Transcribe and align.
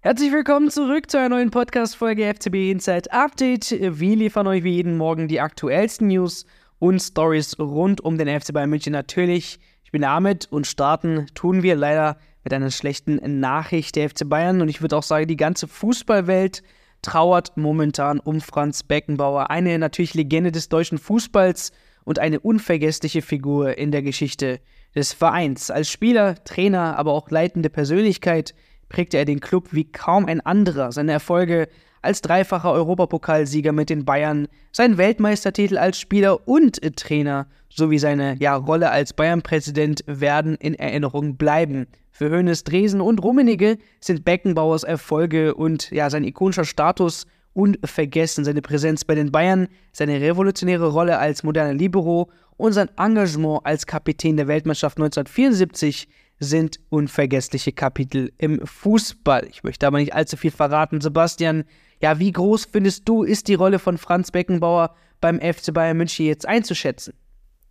Herzlich 0.00 0.30
willkommen 0.30 0.70
zurück 0.70 1.10
zu 1.10 1.18
einer 1.18 1.30
neuen 1.30 1.50
Podcast-Folge 1.50 2.32
FCB 2.32 2.70
Inside 2.70 3.10
Update. 3.10 3.72
Wir 3.72 4.16
liefern 4.16 4.46
euch 4.46 4.62
wie 4.62 4.74
jeden 4.74 4.96
Morgen 4.96 5.26
die 5.26 5.40
aktuellsten 5.40 6.06
News 6.06 6.46
und 6.78 7.00
Stories 7.00 7.58
rund 7.58 8.00
um 8.02 8.16
den 8.16 8.28
FC 8.28 8.52
Bayern 8.52 8.70
München. 8.70 8.92
Natürlich, 8.92 9.58
ich 9.82 9.90
bin 9.90 10.04
Ahmed 10.04 10.46
und 10.52 10.68
starten 10.68 11.26
tun 11.34 11.64
wir 11.64 11.74
leider 11.74 12.16
mit 12.44 12.54
einer 12.54 12.70
schlechten 12.70 13.40
Nachricht 13.40 13.96
der 13.96 14.08
FC 14.08 14.28
Bayern. 14.28 14.60
Und 14.60 14.68
ich 14.68 14.80
würde 14.82 14.96
auch 14.96 15.02
sagen, 15.02 15.26
die 15.26 15.36
ganze 15.36 15.66
Fußballwelt 15.66 16.62
trauert 17.02 17.56
momentan 17.56 18.20
um 18.20 18.40
Franz 18.40 18.84
Beckenbauer. 18.84 19.50
Eine 19.50 19.80
natürlich 19.80 20.14
Legende 20.14 20.52
des 20.52 20.68
deutschen 20.68 20.98
Fußballs 20.98 21.72
und 22.04 22.20
eine 22.20 22.38
unvergessliche 22.38 23.20
Figur 23.20 23.76
in 23.76 23.90
der 23.90 24.02
Geschichte 24.02 24.60
des 24.94 25.12
Vereins. 25.12 25.72
Als 25.72 25.90
Spieler, 25.90 26.36
Trainer, 26.44 26.96
aber 26.96 27.14
auch 27.14 27.32
leitende 27.32 27.68
Persönlichkeit 27.68 28.54
prägte 28.88 29.18
er 29.18 29.24
den 29.24 29.40
Club 29.40 29.68
wie 29.72 29.90
kaum 29.90 30.26
ein 30.26 30.40
anderer. 30.40 30.92
Seine 30.92 31.12
Erfolge 31.12 31.68
als 32.02 32.22
dreifacher 32.22 32.72
Europapokalsieger 32.72 33.72
mit 33.72 33.90
den 33.90 34.04
Bayern, 34.04 34.48
sein 34.72 34.98
Weltmeistertitel 34.98 35.78
als 35.78 35.98
Spieler 35.98 36.46
und 36.46 36.80
Trainer 36.96 37.46
sowie 37.68 37.98
seine 37.98 38.36
ja, 38.38 38.54
Rolle 38.54 38.90
als 38.90 39.12
Bayern-Präsident 39.12 40.04
werden 40.06 40.54
in 40.56 40.74
Erinnerung 40.74 41.36
bleiben. 41.36 41.86
Für 42.10 42.30
Hoeneß, 42.30 42.64
Dresen 42.64 43.00
und 43.00 43.22
Rummenigge 43.22 43.78
sind 44.00 44.24
Beckenbauers 44.24 44.84
Erfolge 44.84 45.54
und 45.54 45.90
ja, 45.90 46.10
sein 46.10 46.24
ikonischer 46.24 46.64
Status 46.64 47.26
unvergessen. 47.52 48.44
Seine 48.44 48.62
Präsenz 48.62 49.04
bei 49.04 49.14
den 49.14 49.32
Bayern, 49.32 49.68
seine 49.92 50.20
revolutionäre 50.20 50.88
Rolle 50.88 51.18
als 51.18 51.42
moderner 51.42 51.74
Libero 51.74 52.30
und 52.56 52.72
sein 52.72 52.90
Engagement 52.96 53.60
als 53.64 53.86
Kapitän 53.86 54.36
der 54.36 54.48
Weltmannschaft 54.48 54.98
1974 54.98 56.08
sind 56.40 56.78
unvergessliche 56.88 57.72
Kapitel 57.72 58.32
im 58.38 58.64
Fußball. 58.64 59.46
Ich 59.50 59.64
möchte 59.64 59.86
aber 59.86 59.98
nicht 59.98 60.14
allzu 60.14 60.36
viel 60.36 60.50
verraten. 60.50 61.00
Sebastian, 61.00 61.64
ja, 62.00 62.18
wie 62.18 62.32
groß 62.32 62.66
findest 62.66 63.08
du, 63.08 63.24
ist 63.24 63.48
die 63.48 63.54
Rolle 63.54 63.78
von 63.78 63.98
Franz 63.98 64.30
Beckenbauer 64.30 64.94
beim 65.20 65.40
FC 65.40 65.74
Bayern 65.74 65.96
München 65.96 66.26
jetzt 66.26 66.46
einzuschätzen? 66.46 67.14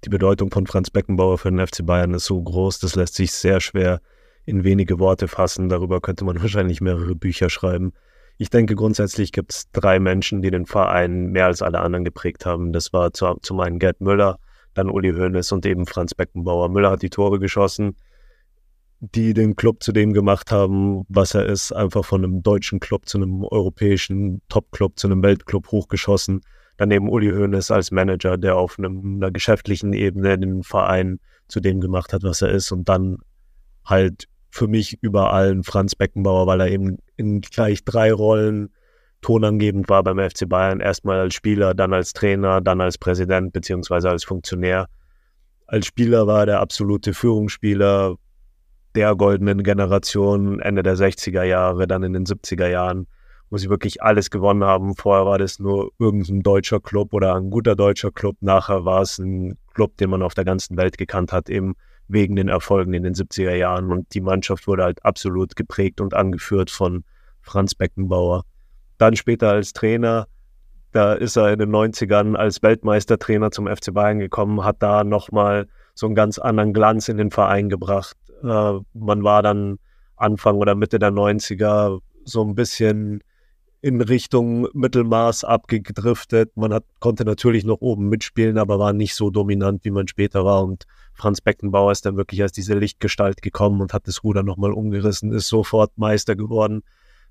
Die 0.03 0.09
Bedeutung 0.09 0.51
von 0.51 0.67
Franz 0.67 0.89
Beckenbauer 0.89 1.37
für 1.37 1.49
den 1.49 1.65
FC 1.65 1.85
Bayern 1.85 2.13
ist 2.13 2.25
so 2.25 2.41
groß, 2.41 2.79
das 2.79 2.95
lässt 2.95 3.15
sich 3.15 3.31
sehr 3.31 3.59
schwer 3.61 4.01
in 4.45 4.63
wenige 4.63 4.99
Worte 4.99 5.27
fassen. 5.27 5.69
Darüber 5.69 6.01
könnte 6.01 6.25
man 6.25 6.41
wahrscheinlich 6.41 6.81
mehrere 6.81 7.15
Bücher 7.15 7.49
schreiben. 7.49 7.93
Ich 8.37 8.49
denke, 8.49 8.75
grundsätzlich 8.75 9.31
gibt 9.31 9.51
es 9.53 9.71
drei 9.71 9.99
Menschen, 9.99 10.41
die 10.41 10.51
den 10.51 10.67
Verein 10.67 11.31
mehr 11.31 11.47
als 11.47 11.61
alle 11.61 11.79
anderen 11.79 12.05
geprägt 12.05 12.45
haben. 12.45 12.71
Das 12.71 12.93
war 12.93 13.11
zum 13.13 13.59
einen 13.59 13.79
Gerd 13.79 13.99
Müller, 13.99 14.37
dann 14.75 14.91
Uli 14.91 15.11
Hoeneß 15.11 15.51
und 15.53 15.65
eben 15.65 15.87
Franz 15.87 16.13
Beckenbauer. 16.13 16.69
Müller 16.69 16.91
hat 16.91 17.01
die 17.01 17.09
Tore 17.09 17.39
geschossen, 17.39 17.95
die 18.99 19.33
den 19.33 19.55
Club 19.55 19.83
zu 19.83 19.91
dem 19.91 20.13
gemacht 20.13 20.51
haben, 20.51 21.05
was 21.07 21.35
er 21.35 21.45
ist, 21.45 21.71
einfach 21.71 22.03
von 22.03 22.23
einem 22.23 22.41
deutschen 22.41 22.79
Club 22.79 23.07
zu 23.07 23.17
einem 23.17 23.43
europäischen 23.43 24.41
Top-Club, 24.49 24.97
zu 24.97 25.07
einem 25.07 25.21
Weltclub 25.21 25.67
hochgeschossen. 25.71 26.41
Daneben 26.77 27.09
Uli 27.09 27.29
Hoeneß 27.29 27.71
als 27.71 27.91
Manager, 27.91 28.37
der 28.37 28.55
auf 28.55 28.77
einem, 28.77 29.17
einer 29.17 29.31
geschäftlichen 29.31 29.93
Ebene 29.93 30.37
den 30.37 30.63
Verein 30.63 31.19
zu 31.47 31.59
dem 31.59 31.79
gemacht 31.79 32.13
hat, 32.13 32.23
was 32.23 32.41
er 32.41 32.49
ist. 32.49 32.71
Und 32.71 32.89
dann 32.89 33.17
halt 33.85 34.27
für 34.49 34.67
mich 34.67 34.97
über 35.01 35.31
allen 35.31 35.63
Franz 35.63 35.95
Beckenbauer, 35.95 36.47
weil 36.47 36.61
er 36.61 36.69
eben 36.69 36.97
in 37.15 37.41
gleich 37.41 37.83
drei 37.83 38.11
Rollen 38.11 38.69
tonangebend 39.21 39.89
war 39.89 40.03
beim 40.03 40.17
FC 40.17 40.47
Bayern. 40.47 40.79
Erstmal 40.79 41.19
als 41.19 41.35
Spieler, 41.35 41.73
dann 41.73 41.93
als 41.93 42.13
Trainer, 42.13 42.61
dann 42.61 42.81
als 42.81 42.97
Präsident 42.97 43.53
beziehungsweise 43.53 44.09
als 44.09 44.23
Funktionär. 44.23 44.87
Als 45.67 45.85
Spieler 45.85 46.27
war 46.27 46.41
er 46.41 46.45
der 46.45 46.59
absolute 46.61 47.13
Führungsspieler, 47.13 48.15
der 48.97 49.15
goldenen 49.15 49.61
Generation 49.61 50.59
Ende 50.59 50.81
der 50.81 50.95
60er 50.95 51.43
Jahre, 51.43 51.85
dann 51.85 52.01
in 52.01 52.13
den 52.13 52.25
70er 52.25 52.67
Jahren, 52.67 53.05
wo 53.51 53.57
sie 53.57 53.69
wirklich 53.69 54.01
alles 54.01 54.31
gewonnen 54.31 54.63
haben. 54.63 54.95
Vorher 54.95 55.27
war 55.27 55.37
das 55.37 55.59
nur 55.59 55.91
irgendein 55.99 56.41
deutscher 56.41 56.79
Club 56.79 57.13
oder 57.13 57.35
ein 57.35 57.51
guter 57.51 57.75
deutscher 57.75 58.11
Club. 58.11 58.37
Nachher 58.41 58.85
war 58.85 59.03
es 59.03 59.19
ein 59.19 59.55
Club, 59.75 59.97
den 59.97 60.09
man 60.09 60.23
auf 60.23 60.33
der 60.33 60.45
ganzen 60.45 60.77
Welt 60.77 60.97
gekannt 60.97 61.31
hat, 61.31 61.47
eben 61.47 61.75
wegen 62.07 62.35
den 62.35 62.47
Erfolgen 62.47 62.93
in 62.93 63.03
den 63.03 63.13
70er 63.13 63.53
Jahren. 63.53 63.91
Und 63.91 64.15
die 64.15 64.21
Mannschaft 64.21 64.65
wurde 64.65 64.83
halt 64.85 65.05
absolut 65.05 65.55
geprägt 65.55 66.01
und 66.01 66.15
angeführt 66.15 66.71
von 66.71 67.03
Franz 67.41 67.75
Beckenbauer. 67.75 68.45
Dann 68.97 69.15
später 69.15 69.51
als 69.51 69.73
Trainer, 69.73 70.25
da 70.91 71.13
ist 71.13 71.35
er 71.35 71.53
in 71.53 71.59
den 71.59 71.69
90ern 71.69 72.35
als 72.35 72.63
Weltmeistertrainer 72.63 73.51
zum 73.51 73.67
FC 73.67 73.93
Bayern 73.93 74.17
gekommen, 74.17 74.63
hat 74.63 74.77
da 74.79 75.03
nochmal 75.03 75.67
so 75.93 76.07
einen 76.07 76.15
ganz 76.15 76.39
anderen 76.39 76.73
Glanz 76.73 77.09
in 77.09 77.17
den 77.17 77.29
Verein 77.29 77.69
gebracht. 77.69 78.17
Äh, 78.43 78.79
man 78.93 79.23
war 79.23 79.41
dann 79.43 79.79
Anfang 80.15 80.57
oder 80.57 80.75
Mitte 80.75 80.99
der 80.99 81.11
90er 81.11 81.99
so 82.25 82.43
ein 82.43 82.55
bisschen 82.55 83.21
in 83.81 84.01
Richtung 84.01 84.67
Mittelmaß 84.73 85.43
abgedriftet. 85.43 86.51
Man 86.55 86.73
hat, 86.73 86.83
konnte 86.99 87.23
natürlich 87.25 87.63
noch 87.63 87.81
oben 87.81 88.09
mitspielen, 88.09 88.57
aber 88.57 88.79
war 88.79 88.91
nicht 88.91 89.15
so 89.15 89.29
dominant, 89.29 89.85
wie 89.85 89.91
man 89.91 90.07
später 90.07 90.43
war. 90.43 90.63
Und 90.63 90.85
Franz 91.13 91.41
Beckenbauer 91.41 91.91
ist 91.91 92.05
dann 92.05 92.17
wirklich 92.17 92.41
als 92.41 92.51
diese 92.51 92.73
Lichtgestalt 92.73 93.41
gekommen 93.41 93.81
und 93.81 93.93
hat 93.93 94.07
das 94.07 94.23
Ruder 94.23 94.43
nochmal 94.43 94.73
umgerissen, 94.73 95.31
ist 95.31 95.47
sofort 95.47 95.97
Meister 95.97 96.35
geworden, 96.35 96.83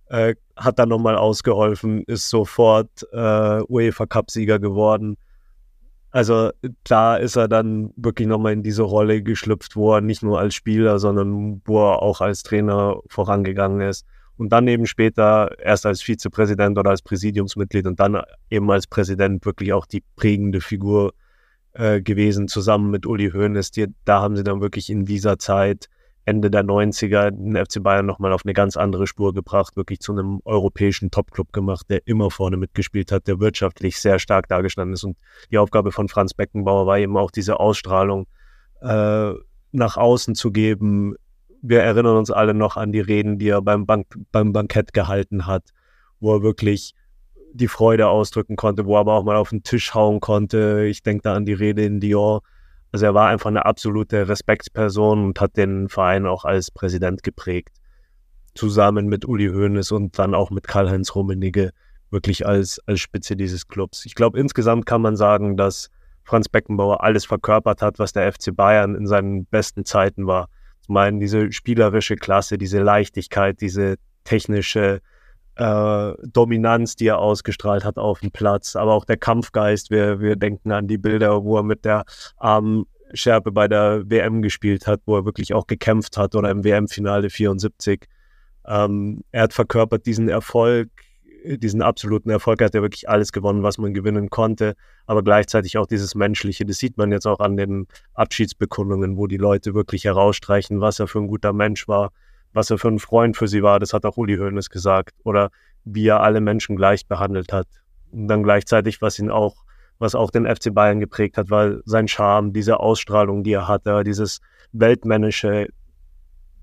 äh, 0.06 0.36
hat 0.56 0.78
dann 0.78 0.88
nochmal 0.88 1.16
ausgeholfen, 1.16 2.04
ist 2.04 2.30
sofort 2.30 3.06
äh, 3.12 3.62
UEFA 3.68 4.06
Cup-Sieger 4.06 4.60
geworden 4.60 5.16
also 6.16 6.50
klar 6.82 7.20
ist 7.20 7.36
er 7.36 7.46
dann 7.46 7.92
wirklich 7.94 8.26
nochmal 8.26 8.54
in 8.54 8.62
diese 8.62 8.84
Rolle 8.84 9.22
geschlüpft, 9.22 9.76
wo 9.76 9.92
er 9.92 10.00
nicht 10.00 10.22
nur 10.22 10.40
als 10.40 10.54
Spieler, 10.54 10.98
sondern 10.98 11.60
wo 11.66 11.78
er 11.90 12.00
auch 12.00 12.22
als 12.22 12.42
Trainer 12.42 13.02
vorangegangen 13.06 13.82
ist. 13.86 14.06
Und 14.38 14.48
dann 14.50 14.66
eben 14.66 14.86
später 14.86 15.58
erst 15.58 15.84
als 15.84 16.00
Vizepräsident 16.00 16.78
oder 16.78 16.88
als 16.88 17.02
Präsidiumsmitglied 17.02 17.86
und 17.86 18.00
dann 18.00 18.22
eben 18.48 18.70
als 18.70 18.86
Präsident 18.86 19.44
wirklich 19.44 19.74
auch 19.74 19.84
die 19.84 20.02
prägende 20.16 20.62
Figur 20.62 21.12
äh, 21.74 22.00
gewesen, 22.00 22.48
zusammen 22.48 22.90
mit 22.90 23.04
Uli 23.04 23.32
Hoeneß. 23.32 23.70
Die, 23.72 23.88
da 24.06 24.22
haben 24.22 24.36
sie 24.36 24.44
dann 24.44 24.62
wirklich 24.62 24.88
in 24.88 25.04
dieser 25.04 25.38
Zeit 25.38 25.90
Ende 26.26 26.50
der 26.50 26.64
90er 26.64 27.30
den 27.30 27.56
FC 27.56 27.80
Bayern 27.80 28.04
nochmal 28.04 28.32
auf 28.32 28.44
eine 28.44 28.52
ganz 28.52 28.76
andere 28.76 29.06
Spur 29.06 29.32
gebracht, 29.32 29.76
wirklich 29.76 30.00
zu 30.00 30.10
einem 30.10 30.40
europäischen 30.44 31.12
Topclub 31.12 31.52
gemacht, 31.52 31.86
der 31.88 32.04
immer 32.06 32.32
vorne 32.32 32.56
mitgespielt 32.56 33.12
hat, 33.12 33.28
der 33.28 33.38
wirtschaftlich 33.38 34.00
sehr 34.00 34.18
stark 34.18 34.48
dargestanden 34.48 34.94
ist. 34.94 35.04
Und 35.04 35.16
die 35.52 35.58
Aufgabe 35.58 35.92
von 35.92 36.08
Franz 36.08 36.34
Beckenbauer 36.34 36.84
war 36.86 36.98
eben 36.98 37.16
auch 37.16 37.30
diese 37.30 37.60
Ausstrahlung 37.60 38.26
äh, 38.80 39.32
nach 39.70 39.96
außen 39.96 40.34
zu 40.34 40.50
geben. 40.50 41.14
Wir 41.62 41.82
erinnern 41.82 42.16
uns 42.16 42.32
alle 42.32 42.54
noch 42.54 42.76
an 42.76 42.90
die 42.90 43.00
Reden, 43.00 43.38
die 43.38 43.48
er 43.48 43.62
beim, 43.62 43.86
Bank 43.86 44.08
beim 44.32 44.52
Bankett 44.52 44.92
gehalten 44.92 45.46
hat, 45.46 45.70
wo 46.18 46.34
er 46.34 46.42
wirklich 46.42 46.94
die 47.52 47.68
Freude 47.68 48.08
ausdrücken 48.08 48.56
konnte, 48.56 48.84
wo 48.84 48.96
er 48.96 49.00
aber 49.00 49.14
auch 49.14 49.24
mal 49.24 49.36
auf 49.36 49.50
den 49.50 49.62
Tisch 49.62 49.94
hauen 49.94 50.18
konnte. 50.18 50.86
Ich 50.86 51.04
denke 51.04 51.22
da 51.22 51.34
an 51.34 51.44
die 51.44 51.52
Rede 51.52 51.84
in 51.84 52.00
Dior, 52.00 52.42
also 52.96 53.04
er 53.04 53.12
war 53.14 53.28
einfach 53.28 53.50
eine 53.50 53.66
absolute 53.66 54.26
Respektsperson 54.26 55.22
und 55.26 55.38
hat 55.38 55.58
den 55.58 55.90
Verein 55.90 56.24
auch 56.24 56.46
als 56.46 56.70
Präsident 56.70 57.22
geprägt. 57.22 57.76
Zusammen 58.54 59.06
mit 59.06 59.26
Uli 59.26 59.48
Hoeneß 59.48 59.92
und 59.92 60.18
dann 60.18 60.34
auch 60.34 60.50
mit 60.50 60.66
Karl-Heinz 60.66 61.14
Rummenigge 61.14 61.72
wirklich 62.10 62.46
als, 62.46 62.80
als 62.86 63.00
Spitze 63.00 63.36
dieses 63.36 63.68
Clubs. 63.68 64.06
Ich 64.06 64.14
glaube, 64.14 64.40
insgesamt 64.40 64.86
kann 64.86 65.02
man 65.02 65.14
sagen, 65.14 65.58
dass 65.58 65.90
Franz 66.24 66.48
Beckenbauer 66.48 67.04
alles 67.04 67.26
verkörpert 67.26 67.82
hat, 67.82 67.98
was 67.98 68.14
der 68.14 68.32
FC 68.32 68.56
Bayern 68.56 68.94
in 68.94 69.06
seinen 69.06 69.44
besten 69.44 69.84
Zeiten 69.84 70.26
war. 70.26 70.48
Zum 70.80 70.96
einen 70.96 71.20
diese 71.20 71.52
spielerische 71.52 72.16
Klasse, 72.16 72.56
diese 72.56 72.80
Leichtigkeit, 72.80 73.60
diese 73.60 73.96
technische 74.24 75.02
äh, 75.56 76.12
Dominanz, 76.22 76.96
die 76.96 77.06
er 77.08 77.18
ausgestrahlt 77.18 77.84
hat 77.84 77.98
auf 77.98 78.20
dem 78.20 78.30
Platz, 78.30 78.76
aber 78.76 78.92
auch 78.92 79.04
der 79.04 79.16
Kampfgeist. 79.16 79.90
Wir, 79.90 80.20
wir 80.20 80.36
denken 80.36 80.70
an 80.70 80.86
die 80.86 80.98
Bilder, 80.98 81.44
wo 81.44 81.56
er 81.56 81.62
mit 81.62 81.84
der 81.84 82.04
Armschärpe 82.36 83.52
bei 83.52 83.66
der 83.66 84.02
WM 84.08 84.42
gespielt 84.42 84.86
hat, 84.86 85.00
wo 85.06 85.16
er 85.16 85.24
wirklich 85.24 85.54
auch 85.54 85.66
gekämpft 85.66 86.16
hat 86.16 86.34
oder 86.34 86.50
im 86.50 86.62
WM-Finale 86.62 87.30
74. 87.30 88.06
Ähm, 88.66 89.22
er 89.32 89.44
hat 89.44 89.54
verkörpert 89.54 90.04
diesen 90.06 90.28
Erfolg, 90.28 90.90
diesen 91.46 91.80
absoluten 91.80 92.28
Erfolg, 92.28 92.60
er 92.60 92.66
hat 92.66 92.74
ja 92.74 92.82
wirklich 92.82 93.08
alles 93.08 93.32
gewonnen, 93.32 93.62
was 93.62 93.78
man 93.78 93.94
gewinnen 93.94 94.30
konnte, 94.30 94.74
aber 95.06 95.22
gleichzeitig 95.22 95.78
auch 95.78 95.86
dieses 95.86 96.14
Menschliche. 96.14 96.66
Das 96.66 96.78
sieht 96.78 96.98
man 96.98 97.12
jetzt 97.12 97.26
auch 97.26 97.40
an 97.40 97.56
den 97.56 97.86
Abschiedsbekundungen, 98.14 99.16
wo 99.16 99.26
die 99.26 99.36
Leute 99.36 99.72
wirklich 99.72 100.04
herausstreichen, 100.04 100.80
was 100.80 100.98
er 100.98 101.06
für 101.06 101.20
ein 101.20 101.28
guter 101.28 101.52
Mensch 101.52 101.86
war, 101.88 102.10
was 102.52 102.70
er 102.70 102.78
für 102.78 102.88
ein 102.88 102.98
Freund 102.98 103.36
für 103.36 103.48
sie 103.48 103.62
war, 103.62 103.78
das 103.78 103.92
hat 103.92 104.04
auch 104.04 104.16
Uli 104.16 104.36
Hoeneß 104.36 104.70
gesagt. 104.70 105.14
Oder 105.24 105.50
wie 105.86 106.08
er 106.08 106.20
alle 106.20 106.40
Menschen 106.40 106.76
gleich 106.76 107.06
behandelt 107.06 107.52
hat. 107.52 107.68
Und 108.10 108.28
dann 108.28 108.42
gleichzeitig, 108.42 109.00
was 109.00 109.18
ihn 109.18 109.30
auch, 109.30 109.64
was 109.98 110.14
auch 110.14 110.30
den 110.30 110.44
FC 110.44 110.74
Bayern 110.74 111.00
geprägt 111.00 111.38
hat, 111.38 111.48
war 111.48 111.76
sein 111.84 112.08
Charme, 112.08 112.52
diese 112.52 112.80
Ausstrahlung, 112.80 113.44
die 113.44 113.52
er 113.52 113.68
hatte, 113.68 114.04
dieses 114.04 114.40
Weltmännische. 114.72 115.68